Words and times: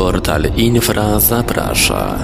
Portal 0.00 0.46
Infra 0.56 1.20
zaprasza. 1.20 2.18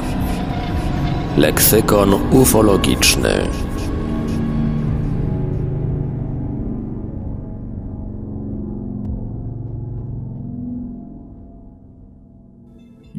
Leksykon 1.36 2.14
ufologiczny. 2.30 3.65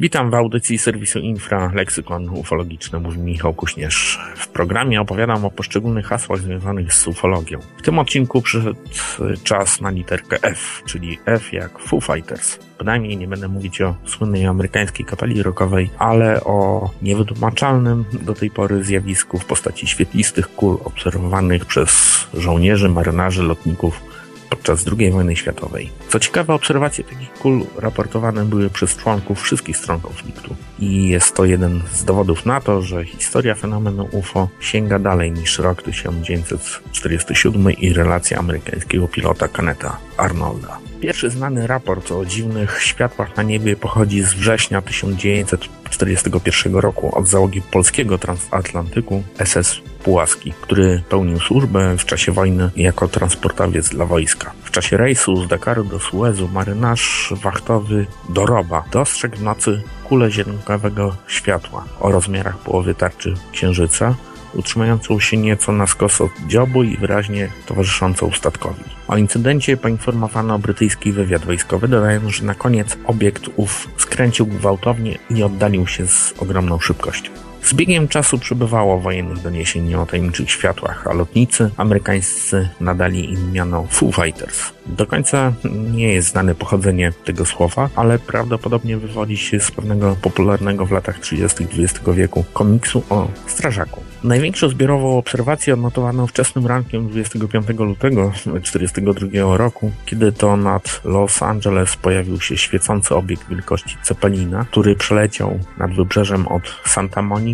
Witam 0.00 0.30
w 0.30 0.34
audycji 0.34 0.78
serwisu 0.78 1.18
Infra 1.18 1.72
Leksykon 1.74 2.28
Ufologiczny, 2.28 3.00
mówi 3.00 3.18
Michał 3.18 3.54
Kuśnierz. 3.54 4.20
W 4.36 4.48
programie 4.48 5.00
opowiadam 5.00 5.44
o 5.44 5.50
poszczególnych 5.50 6.06
hasłach 6.06 6.40
związanych 6.40 6.94
z 6.94 7.06
ufologią. 7.06 7.58
W 7.78 7.82
tym 7.82 7.98
odcinku 7.98 8.42
przyszedł 8.42 8.80
czas 9.44 9.80
na 9.80 9.90
literkę 9.90 10.38
F, 10.42 10.82
czyli 10.86 11.18
F 11.26 11.52
jak 11.52 11.78
Foo 11.78 12.00
Fighters. 12.00 12.58
Bynajmniej 12.78 13.16
nie 13.16 13.28
będę 13.28 13.48
mówić 13.48 13.80
o 13.80 13.94
słynnej 14.04 14.46
amerykańskiej 14.46 15.06
kapeli 15.06 15.42
rockowej, 15.42 15.90
ale 15.98 16.44
o 16.44 16.90
niewytłumaczalnym 17.02 18.04
do 18.22 18.34
tej 18.34 18.50
pory 18.50 18.84
zjawisku 18.84 19.38
w 19.38 19.44
postaci 19.44 19.86
świetlistych 19.86 20.54
kul 20.54 20.78
obserwowanych 20.84 21.64
przez 21.64 22.18
żołnierzy, 22.34 22.88
marynarzy, 22.88 23.42
lotników 23.42 24.07
podczas 24.50 24.84
II 24.98 25.10
wojny 25.10 25.36
światowej. 25.36 25.90
Co 26.08 26.20
ciekawe, 26.20 26.54
obserwacje 26.54 27.04
takich 27.04 27.32
kul 27.32 27.66
raportowane 27.76 28.44
były 28.44 28.70
przez 28.70 28.96
członków 28.96 29.42
wszystkich 29.42 29.76
stron 29.76 30.00
konfliktu. 30.00 30.56
I 30.78 31.08
jest 31.08 31.34
to 31.34 31.44
jeden 31.44 31.82
z 31.92 32.04
dowodów 32.04 32.46
na 32.46 32.60
to, 32.60 32.82
że 32.82 33.04
historia 33.04 33.54
fenomenu 33.54 34.08
UFO 34.12 34.48
sięga 34.60 34.98
dalej 34.98 35.32
niż 35.32 35.58
rok 35.58 35.82
1947 35.82 37.72
i 37.72 37.92
relacja 37.92 38.38
amerykańskiego 38.38 39.08
pilota 39.08 39.48
Kenneta 39.48 39.98
Arnolda. 40.16 40.78
Pierwszy 41.00 41.30
znany 41.30 41.66
raport 41.66 42.12
o 42.12 42.24
dziwnych 42.24 42.82
światłach 42.82 43.36
na 43.36 43.42
niebie 43.42 43.76
pochodzi 43.76 44.22
z 44.22 44.34
września 44.34 44.82
1941 44.82 46.76
roku 46.76 47.18
od 47.18 47.28
załogi 47.28 47.62
polskiego 47.62 48.18
transatlantyku 48.18 49.22
SS 49.44 49.80
Pułaski, 50.08 50.52
który 50.60 51.02
pełnił 51.08 51.40
służbę 51.40 51.96
w 51.98 52.04
czasie 52.04 52.32
wojny 52.32 52.70
jako 52.76 53.08
transportowiec 53.08 53.88
dla 53.88 54.06
wojska. 54.06 54.52
W 54.64 54.70
czasie 54.70 54.96
rejsu 54.96 55.36
z 55.36 55.48
Dakaru 55.48 55.84
do 55.84 56.00
Suezu 56.00 56.48
marynarz 56.48 57.34
wachtowy 57.42 58.06
Doroba 58.28 58.84
dostrzegł 58.92 59.36
w 59.36 59.42
nocy 59.42 59.82
kulę 60.04 60.30
zielonkowego 60.30 61.16
światła 61.26 61.84
o 62.00 62.10
rozmiarach 62.10 62.58
połowy 62.58 62.94
tarczy 62.94 63.34
księżyca, 63.52 64.14
utrzymującą 64.54 65.20
się 65.20 65.36
nieco 65.36 65.72
na 65.72 65.86
skos 65.86 66.20
od 66.20 66.30
dziobu 66.46 66.82
i 66.82 66.96
wyraźnie 66.96 67.50
towarzyszącą 67.66 68.30
statkowi. 68.32 68.84
O 69.08 69.16
incydencie 69.16 69.76
poinformowano 69.76 70.58
brytyjski 70.58 71.12
wywiad 71.12 71.44
wojskowy, 71.44 71.88
dodając, 71.88 72.28
że 72.28 72.44
na 72.44 72.54
koniec 72.54 72.96
obiekt 73.04 73.42
ów 73.56 73.88
skręcił 73.96 74.46
gwałtownie 74.46 75.18
i 75.30 75.42
oddalił 75.42 75.86
się 75.86 76.06
z 76.06 76.34
ogromną 76.38 76.78
szybkością. 76.80 77.47
Z 77.62 77.74
biegiem 77.74 78.08
czasu 78.08 78.38
przybywało 78.38 79.00
wojennych 79.00 79.42
doniesień 79.42 79.94
o 79.94 80.06
tajemniczych 80.06 80.50
światłach, 80.50 81.06
a 81.06 81.14
lotnicy 81.14 81.70
amerykańscy 81.76 82.68
nadali 82.80 83.32
im 83.32 83.52
miano 83.52 83.86
Foo 83.90 84.12
Fighters. 84.12 84.72
Do 84.86 85.06
końca 85.06 85.52
nie 85.94 86.12
jest 86.12 86.28
znane 86.28 86.54
pochodzenie 86.54 87.12
tego 87.24 87.44
słowa, 87.44 87.88
ale 87.96 88.18
prawdopodobnie 88.18 88.96
wywodzi 88.96 89.36
się 89.36 89.60
z 89.60 89.70
pewnego 89.70 90.16
popularnego 90.22 90.86
w 90.86 90.92
latach 90.92 91.18
30. 91.18 91.64
XX 91.64 92.08
wieku 92.14 92.44
komiksu 92.52 93.02
o 93.10 93.28
strażaku. 93.46 94.02
Największą 94.24 94.68
zbiorową 94.68 95.18
obserwację 95.18 95.74
odnotowano 95.74 96.26
wczesnym 96.26 96.66
rankiem 96.66 97.08
25 97.08 97.68
lutego 97.78 98.32
1942 98.34 99.56
roku, 99.56 99.90
kiedy 100.06 100.32
to 100.32 100.56
nad 100.56 101.00
Los 101.04 101.42
Angeles 101.42 101.96
pojawił 101.96 102.40
się 102.40 102.56
świecący 102.56 103.14
obiekt 103.14 103.48
wielkości 103.48 103.96
Cepelina, 104.02 104.64
który 104.64 104.96
przeleciał 104.96 105.58
nad 105.78 105.94
wybrzeżem 105.94 106.48
od 106.48 106.62
Santa 106.84 107.22
Monica 107.22 107.47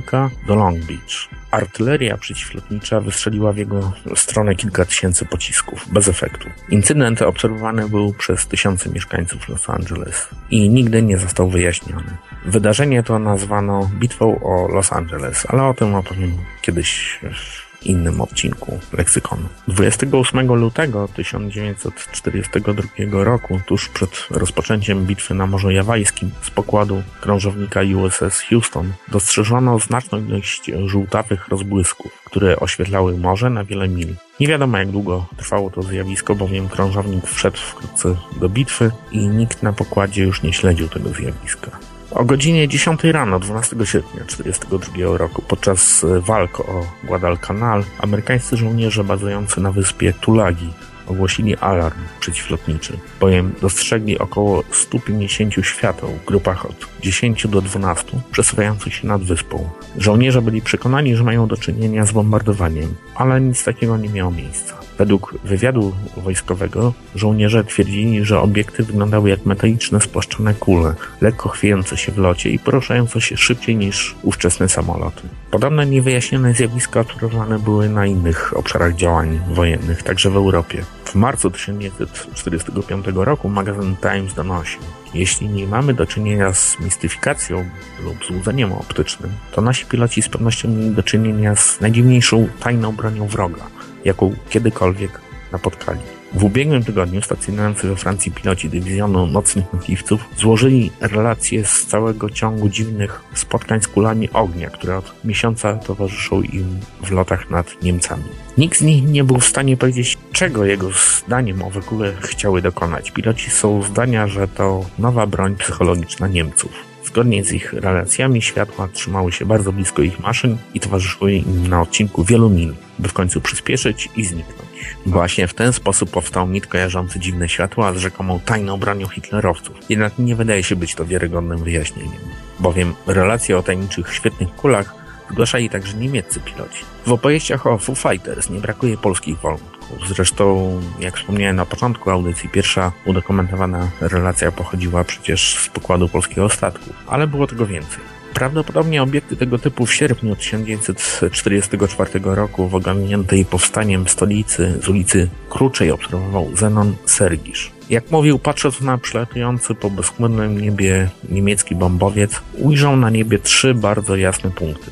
do 0.46 0.54
Long 0.54 0.78
Beach. 0.78 1.28
Artyleria 1.50 2.16
przeciwlotnicza 2.16 3.00
wystrzeliła 3.00 3.52
w 3.52 3.56
jego 3.56 3.92
stronę 4.14 4.54
kilka 4.54 4.84
tysięcy 4.84 5.24
pocisków, 5.24 5.92
bez 5.92 6.08
efektu. 6.08 6.48
Incydent 6.68 7.22
obserwowany 7.22 7.88
był 7.88 8.12
przez 8.12 8.46
tysiące 8.46 8.90
mieszkańców 8.90 9.48
Los 9.48 9.70
Angeles 9.70 10.28
i 10.50 10.68
nigdy 10.68 11.02
nie 11.02 11.18
został 11.18 11.50
wyjaśniony. 11.50 12.16
Wydarzenie 12.44 13.02
to 13.02 13.18
nazwano 13.18 13.90
bitwą 13.94 14.40
o 14.42 14.68
Los 14.68 14.92
Angeles, 14.92 15.46
ale 15.48 15.62
o 15.64 15.74
tym 15.74 15.94
opowiem 15.94 16.38
kiedyś 16.62 17.20
w 17.34 17.63
innym 17.86 18.20
odcinku 18.20 18.78
leksykonu. 18.92 19.48
28 19.68 20.54
lutego 20.54 21.08
1942 21.08 23.24
roku, 23.24 23.60
tuż 23.66 23.88
przed 23.88 24.26
rozpoczęciem 24.30 25.06
bitwy 25.06 25.34
na 25.34 25.46
Morzu 25.46 25.70
Jawajskim, 25.70 26.30
z 26.42 26.50
pokładu 26.50 27.02
krążownika 27.20 27.80
USS 27.96 28.40
Houston 28.50 28.92
dostrzeżono 29.08 29.78
znaczną 29.78 30.18
ilość 30.18 30.70
żółtawych 30.86 31.48
rozbłysków, 31.48 32.22
które 32.24 32.60
oświetlały 32.60 33.18
morze 33.18 33.50
na 33.50 33.64
wiele 33.64 33.88
mil. 33.88 34.14
Nie 34.40 34.48
wiadomo 34.48 34.78
jak 34.78 34.90
długo 34.90 35.26
trwało 35.36 35.70
to 35.70 35.82
zjawisko, 35.82 36.34
bowiem 36.34 36.68
krążownik 36.68 37.26
wszedł 37.26 37.56
wkrótce 37.56 38.16
do 38.40 38.48
bitwy 38.48 38.90
i 39.12 39.18
nikt 39.18 39.62
na 39.62 39.72
pokładzie 39.72 40.22
już 40.22 40.42
nie 40.42 40.52
śledził 40.52 40.88
tego 40.88 41.08
zjawiska. 41.08 41.93
O 42.14 42.24
godzinie 42.24 42.68
10 42.68 43.04
rano 43.04 43.38
12 43.38 43.76
sierpnia 43.86 44.24
1942 44.24 45.18
roku 45.18 45.42
podczas 45.42 46.06
walk 46.20 46.60
o 46.60 46.86
Guadalcanal 47.04 47.84
amerykańscy 47.98 48.56
żołnierze 48.56 49.04
bazujący 49.04 49.60
na 49.60 49.72
wyspie 49.72 50.12
Tulagi 50.12 50.68
ogłosili 51.06 51.56
alarm 51.56 51.98
przeciwlotniczy, 52.20 52.98
bowiem 53.20 53.54
dostrzegli 53.60 54.18
około 54.18 54.64
150 54.70 55.54
świateł 55.62 56.08
w 56.08 56.24
grupach 56.24 56.66
od 56.66 56.86
10 57.02 57.46
do 57.46 57.60
12 57.60 58.04
przesuwających 58.32 58.94
się 58.94 59.06
nad 59.06 59.22
wyspą. 59.22 59.70
Żołnierze 59.98 60.42
byli 60.42 60.62
przekonani, 60.62 61.16
że 61.16 61.24
mają 61.24 61.46
do 61.46 61.56
czynienia 61.56 62.06
z 62.06 62.12
bombardowaniem, 62.12 62.94
ale 63.14 63.40
nic 63.40 63.64
takiego 63.64 63.96
nie 63.96 64.08
miało 64.08 64.30
miejsca. 64.30 64.84
Według 64.98 65.34
wywiadu 65.44 65.92
wojskowego 66.16 66.92
żołnierze 67.14 67.64
twierdzili, 67.64 68.24
że 68.24 68.40
obiekty 68.40 68.82
wyglądały 68.82 69.30
jak 69.30 69.46
metaliczne 69.46 70.00
spłaszczone 70.00 70.54
kule, 70.54 70.94
lekko 71.20 71.48
chwiejące 71.48 71.96
się 71.96 72.12
w 72.12 72.18
locie 72.18 72.50
i 72.50 72.58
poruszające 72.58 73.20
się 73.20 73.36
szybciej 73.36 73.76
niż 73.76 74.14
ówczesne 74.22 74.68
samoloty. 74.68 75.22
Podobne 75.54 75.86
niewyjaśnione 75.86 76.54
zjawiska 76.54 77.00
obserwowane 77.00 77.58
były 77.58 77.88
na 77.88 78.06
innych 78.06 78.56
obszarach 78.56 78.94
działań 78.94 79.40
wojennych, 79.48 80.02
także 80.02 80.30
w 80.30 80.36
Europie. 80.36 80.84
W 81.04 81.14
marcu 81.14 81.50
1945 81.50 83.06
roku 83.14 83.48
magazyn 83.48 83.96
Times 83.96 84.34
donosił, 84.34 84.80
jeśli 85.14 85.48
nie 85.48 85.66
mamy 85.66 85.94
do 85.94 86.06
czynienia 86.06 86.52
z 86.52 86.80
mistyfikacją 86.80 87.64
lub 88.04 88.24
złudzeniem 88.24 88.72
optycznym, 88.72 89.30
to 89.52 89.60
nasi 89.60 89.86
piloci 89.86 90.22
z 90.22 90.28
pewnością 90.28 90.68
mieli 90.68 90.90
do 90.90 91.02
czynienia 91.02 91.56
z 91.56 91.80
najdziwniejszą 91.80 92.48
tajną 92.60 92.92
bronią 92.92 93.26
wroga, 93.26 93.66
jaką 94.04 94.34
kiedykolwiek 94.48 95.20
napotkali. 95.52 96.13
W 96.34 96.44
ubiegłym 96.44 96.84
tygodniu 96.84 97.22
stacjonujący 97.22 97.88
we 97.88 97.96
Francji 97.96 98.32
piloci 98.32 98.68
dywizjonu 98.68 99.26
nocnych 99.26 99.72
myśliwców 99.72 100.24
złożyli 100.36 100.90
relacje 101.00 101.64
z 101.64 101.86
całego 101.86 102.30
ciągu 102.30 102.68
dziwnych 102.68 103.20
spotkań 103.34 103.80
z 103.80 103.88
kulami 103.88 104.30
ognia, 104.30 104.70
które 104.70 104.96
od 104.98 105.24
miesiąca 105.24 105.74
towarzyszą 105.74 106.42
im 106.42 106.80
w 107.02 107.10
lotach 107.10 107.50
nad 107.50 107.82
Niemcami. 107.82 108.24
Nikt 108.58 108.78
z 108.78 108.82
nich 108.82 109.04
nie 109.04 109.24
był 109.24 109.38
w 109.38 109.46
stanie 109.46 109.76
powiedzieć, 109.76 110.18
czego 110.32 110.64
jego 110.64 110.90
zdaniem 111.26 111.62
owe 111.62 111.80
kule 111.80 112.12
chciały 112.20 112.62
dokonać. 112.62 113.10
Piloci 113.10 113.50
są 113.50 113.82
zdania, 113.82 114.28
że 114.28 114.48
to 114.48 114.86
nowa 114.98 115.26
broń 115.26 115.56
psychologiczna 115.56 116.28
Niemców. 116.28 116.93
Zgodnie 117.14 117.44
z 117.44 117.52
ich 117.52 117.72
relacjami 117.72 118.42
światła 118.42 118.88
trzymały 118.92 119.32
się 119.32 119.46
bardzo 119.46 119.72
blisko 119.72 120.02
ich 120.02 120.20
maszyn 120.20 120.58
i 120.74 120.80
towarzyszyły 120.80 121.32
im 121.32 121.68
na 121.68 121.82
odcinku 121.82 122.24
wielu 122.24 122.50
mil, 122.50 122.74
by 122.98 123.08
w 123.08 123.12
końcu 123.12 123.40
przyspieszyć 123.40 124.08
i 124.16 124.24
zniknąć. 124.24 124.96
Właśnie 125.06 125.48
w 125.48 125.54
ten 125.54 125.72
sposób 125.72 126.10
powstał 126.10 126.46
mit 126.46 126.66
kojarzący 126.66 127.20
dziwne 127.20 127.48
światła 127.48 127.92
z 127.92 127.96
rzekomą 127.96 128.40
tajną 128.40 128.76
bronią 128.76 129.06
hitlerowców. 129.08 129.76
Jednak 129.88 130.18
nie 130.18 130.36
wydaje 130.36 130.62
się 130.62 130.76
być 130.76 130.94
to 130.94 131.06
wiarygodnym 131.06 131.64
wyjaśnieniem, 131.64 132.20
bowiem 132.60 132.94
relacje 133.06 133.58
o 133.58 133.62
tajemniczych 133.62 134.14
świetnych 134.14 134.54
kulach 134.54 135.03
zgłaszali 135.30 135.70
także 135.70 135.94
niemieccy 135.96 136.40
piloci. 136.40 136.84
W 137.06 137.12
opowieściach 137.12 137.66
o 137.66 137.78
Foo 137.78 137.94
Fighters 137.94 138.50
nie 138.50 138.60
brakuje 138.60 138.96
polskich 138.96 139.38
wątków. 139.38 140.08
Zresztą, 140.08 140.80
jak 141.00 141.16
wspomniałem 141.16 141.56
na 141.56 141.66
początku 141.66 142.10
audycji, 142.10 142.48
pierwsza 142.48 142.92
udokumentowana 143.04 143.88
relacja 144.00 144.52
pochodziła 144.52 145.04
przecież 145.04 145.58
z 145.58 145.68
pokładu 145.68 146.08
polskiego 146.08 146.48
statku, 146.48 146.90
ale 147.06 147.26
było 147.26 147.46
tego 147.46 147.66
więcej. 147.66 148.00
Prawdopodobnie 148.34 149.02
obiekty 149.02 149.36
tego 149.36 149.58
typu 149.58 149.86
w 149.86 149.94
sierpniu 149.94 150.36
1944 150.36 152.10
roku 152.24 152.68
w 152.68 152.74
ogarniętej 152.74 153.44
powstaniem 153.44 154.08
stolicy 154.08 154.78
z 154.82 154.88
ulicy 154.88 155.28
Kruczej 155.50 155.90
obserwował 155.90 156.50
Zenon 156.54 156.94
Sergisz. 157.06 157.70
Jak 157.90 158.10
mówił, 158.10 158.38
patrząc 158.38 158.80
na 158.80 158.98
przelatujący 158.98 159.74
po 159.74 159.90
bezchmurnym 159.90 160.60
niebie 160.60 161.10
niemiecki 161.28 161.74
bombowiec, 161.74 162.40
ujrzał 162.58 162.96
na 162.96 163.10
niebie 163.10 163.38
trzy 163.38 163.74
bardzo 163.74 164.16
jasne 164.16 164.50
punkty. 164.50 164.90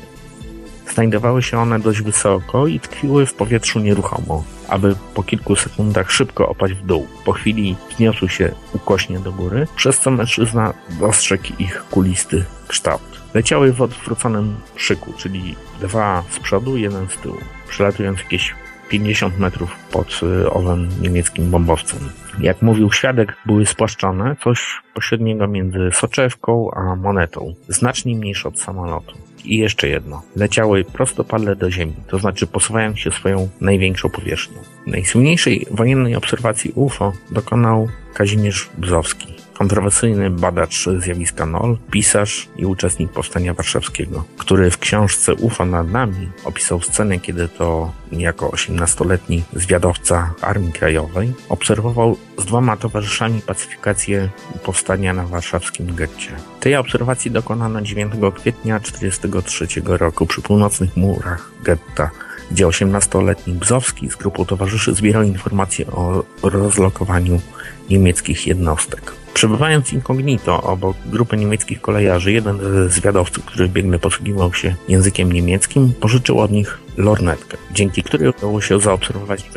Znajdowały 0.93 1.43
się 1.43 1.59
one 1.59 1.79
dość 1.79 2.01
wysoko 2.01 2.67
i 2.67 2.79
tkwiły 2.79 3.25
w 3.25 3.33
powietrzu 3.33 3.79
nieruchomo, 3.79 4.43
aby 4.67 4.95
po 5.13 5.23
kilku 5.23 5.55
sekundach 5.55 6.11
szybko 6.11 6.49
opaść 6.49 6.73
w 6.73 6.85
dół. 6.85 7.07
Po 7.25 7.31
chwili 7.31 7.75
wzniosły 7.89 8.29
się 8.29 8.51
ukośnie 8.73 9.19
do 9.19 9.31
góry, 9.31 9.67
przez 9.75 9.99
co 9.99 10.11
mężczyzna 10.11 10.73
dostrzegł 10.99 11.43
ich 11.59 11.83
kulisty 11.91 12.45
kształt. 12.67 13.21
Leciały 13.33 13.73
w 13.73 13.81
odwróconym 13.81 14.55
szyku, 14.75 15.13
czyli 15.17 15.55
dwa 15.81 16.23
z 16.29 16.39
przodu, 16.39 16.77
jeden 16.77 17.07
z 17.09 17.17
tyłu, 17.17 17.37
przelatując 17.67 18.19
jakieś 18.19 18.55
50 18.93 19.39
metrów 19.39 19.75
pod 19.91 20.19
y, 20.23 20.49
owym 20.49 20.89
niemieckim 21.01 21.51
bombowcem. 21.51 21.99
Jak 22.39 22.61
mówił 22.61 22.91
świadek, 22.91 23.35
były 23.45 23.65
spłaszczone, 23.65 24.35
coś 24.43 24.81
pośredniego 24.93 25.47
między 25.47 25.89
soczewką 25.93 26.71
a 26.71 26.95
monetą, 26.95 27.53
znacznie 27.67 28.15
mniejsze 28.15 28.49
od 28.49 28.59
samolotu. 28.59 29.17
I 29.45 29.57
jeszcze 29.57 29.87
jedno. 29.87 30.21
Leciały 30.35 30.83
prostopadle 30.83 31.55
do 31.55 31.71
ziemi, 31.71 31.93
to 32.07 32.19
znaczy 32.19 32.47
posuwając 32.47 32.99
się 32.99 33.11
swoją 33.11 33.49
największą 33.61 34.09
powierzchnią. 34.09 34.57
Najsłynniejszej 34.87 35.65
wojennej 35.71 36.15
obserwacji 36.15 36.71
UFO 36.75 37.13
dokonał 37.31 37.87
Kazimierz 38.13 38.69
Bzowski, 38.77 39.27
kontrowersyjny 39.53 40.29
badacz 40.29 40.85
zjawiska 40.99 41.45
NOL, 41.45 41.77
pisarz 41.91 42.47
i 42.57 42.65
uczestnik 42.65 43.11
Powstania 43.11 43.53
Warszawskiego, 43.53 44.23
który 44.37 44.71
w 44.71 44.77
książce 44.77 45.33
UFO 45.33 45.65
nad 45.65 45.91
nami 45.91 46.29
opisał 46.43 46.81
scenę, 46.81 47.19
kiedy 47.19 47.47
to 47.47 47.91
jako 48.11 48.49
18-letni 48.49 49.43
zwiadowca 49.53 50.33
Armii 50.41 50.73
Krajowej 50.73 51.33
obserwował 51.49 52.17
z 52.37 52.45
dwoma 52.45 52.77
towarzyszami 52.77 53.41
pacyfikację 53.41 54.29
powstania 54.63 55.13
na 55.13 55.25
warszawskim 55.27 55.95
getcie. 55.95 56.31
Tej 56.59 56.75
obserwacji 56.75 57.31
dokonano 57.31 57.81
9 57.81 58.13
kwietnia 58.35 58.79
1943 58.79 59.81
roku 59.85 60.25
przy 60.25 60.41
północnych 60.41 60.97
murach 60.97 61.51
getta 61.63 62.09
gdzie 62.51 62.67
18-letni 62.67 63.53
Bzowski 63.53 64.09
z 64.09 64.15
grupą 64.15 64.45
towarzyszy 64.45 64.93
zbierał 64.93 65.23
informacje 65.23 65.87
o 65.87 66.23
rozlokowaniu 66.43 67.41
niemieckich 67.89 68.47
jednostek. 68.47 69.13
Przebywając 69.33 69.93
incognito 69.93 70.61
obok 70.61 70.97
grupy 71.05 71.37
niemieckich 71.37 71.81
kolejarzy, 71.81 72.31
jeden 72.31 72.59
z 72.59 72.93
zwiadowców, 72.93 73.45
który 73.45 73.69
biegle 73.69 73.99
posługiwał 73.99 74.53
się 74.53 74.75
językiem 74.87 75.31
niemieckim, 75.31 75.93
pożyczył 75.99 76.39
od 76.39 76.51
nich 76.51 76.79
lornetkę, 76.97 77.57
dzięki 77.71 78.03
której 78.03 78.29
udało 78.29 78.61
się 78.61 78.79
zaobserwować 78.79 79.49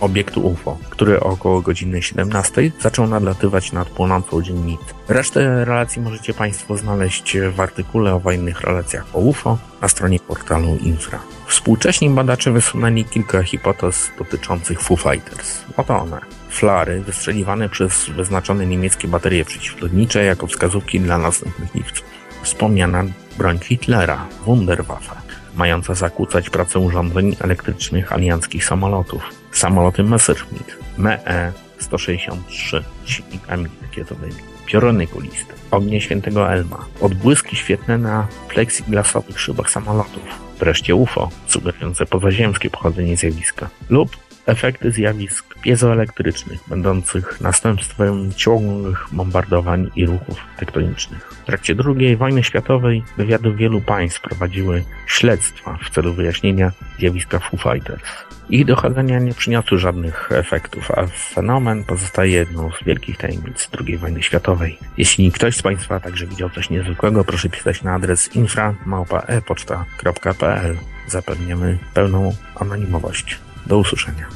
obiektu 0.00 0.46
UFO, 0.46 0.78
który 0.90 1.20
około 1.20 1.60
godziny 1.60 2.02
17 2.02 2.70
zaczął 2.80 3.06
nadlatywać 3.06 3.72
nad 3.72 3.88
płonącą 3.88 4.42
dzielnicę. 4.42 4.84
Resztę 5.08 5.64
relacji 5.64 6.02
możecie 6.02 6.34
Państwo 6.34 6.76
znaleźć 6.76 7.36
w 7.52 7.60
artykule 7.60 8.14
o 8.14 8.20
wojennych 8.20 8.60
relacjach 8.60 9.06
o 9.12 9.18
UFO 9.18 9.58
na 9.82 9.88
stronie 9.88 10.20
portalu 10.20 10.76
Infra. 10.82 11.18
Współcześni 11.46 12.10
badacze 12.10 12.52
wysunęli 12.52 13.04
kilka 13.04 13.42
hipotez 13.42 14.10
dotyczących 14.18 14.80
Foo 14.80 14.96
Fighters. 14.96 15.64
Oto 15.76 15.98
one 15.98 16.35
flary 16.56 17.00
wystrzeliwane 17.00 17.68
przez 17.68 18.08
wyznaczone 18.08 18.66
niemieckie 18.66 19.08
baterie 19.08 19.44
przeciwlotnicze 19.44 20.24
jako 20.24 20.46
wskazówki 20.46 21.00
dla 21.00 21.18
następnych 21.18 21.74
liwców. 21.74 22.06
Wspomniana 22.42 23.04
broń 23.38 23.58
Hitlera, 23.58 24.26
Wunderwaffe, 24.44 25.16
mająca 25.56 25.94
zakłócać 25.94 26.50
pracę 26.50 26.78
urządzeń 26.78 27.36
elektrycznych 27.40 28.12
alianckich 28.12 28.64
samolotów. 28.64 29.22
Samoloty 29.52 30.02
Messerschmitt, 30.02 30.76
ME-163 30.98 32.82
z 33.04 33.08
silnikami 33.08 33.66
rakietowymi. 33.82 34.34
Pioruny 34.66 35.06
kuliste, 35.06 35.54
ognie 35.70 36.00
świętego 36.00 36.52
Elma, 36.52 36.86
odbłyski 37.00 37.56
świetne 37.56 37.98
na 37.98 38.26
plexiglasowych 38.48 39.40
szybach 39.40 39.70
samolotów, 39.70 40.22
wreszcie 40.58 40.94
UFO, 40.94 41.30
sugerujące 41.46 42.06
pozaziemskie 42.06 42.70
pochodzenie 42.70 43.16
zjawiska, 43.16 43.68
lub 43.90 44.25
efekty 44.46 44.90
zjawisk 44.90 45.54
piezoelektrycznych, 45.62 46.60
będących 46.68 47.40
następstwem 47.40 48.34
ciągłych 48.34 49.06
bombardowań 49.12 49.90
i 49.96 50.06
ruchów 50.06 50.38
tektonicznych. 50.56 51.28
W 51.42 51.46
trakcie 51.46 51.74
II 51.86 52.16
wojny 52.16 52.44
światowej 52.44 53.02
wywiady 53.16 53.52
wielu 53.52 53.80
państw 53.80 54.20
prowadziły 54.20 54.84
śledztwa 55.06 55.78
w 55.82 55.90
celu 55.90 56.14
wyjaśnienia 56.14 56.72
zjawiska 56.98 57.38
Foo 57.38 57.56
Fighters. 57.56 58.26
Ich 58.50 58.64
dochodzenia 58.64 59.18
nie 59.18 59.34
przyniosły 59.34 59.78
żadnych 59.78 60.32
efektów, 60.32 60.90
a 60.90 61.06
fenomen 61.06 61.84
pozostaje 61.84 62.32
jedną 62.32 62.70
z 62.70 62.84
wielkich 62.84 63.16
tajemnic 63.16 63.68
II 63.80 63.98
wojny 63.98 64.22
światowej. 64.22 64.78
Jeśli 64.98 65.32
ktoś 65.32 65.56
z 65.56 65.62
Państwa 65.62 66.00
także 66.00 66.26
widział 66.26 66.50
coś 66.50 66.70
niezwykłego, 66.70 67.24
proszę 67.24 67.48
pisać 67.48 67.82
na 67.82 67.94
adres 67.94 68.36
infra.epoczta.pl. 68.36 70.76
Zapewniamy 71.08 71.78
pełną 71.94 72.32
anonimowość. 72.54 73.38
Do 73.66 73.78
usłyszenia. 73.78 74.35